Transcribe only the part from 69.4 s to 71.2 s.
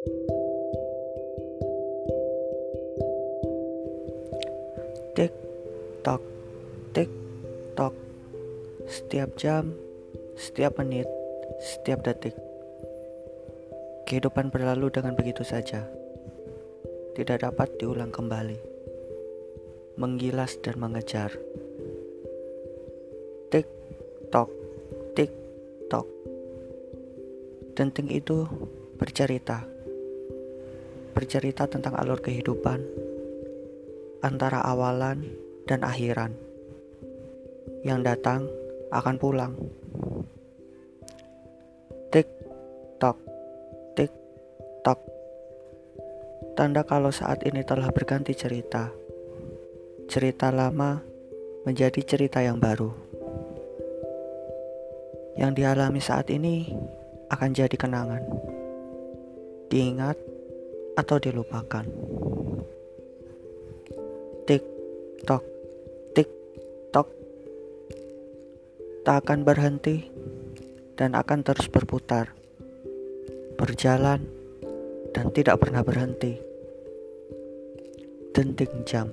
berhenti dan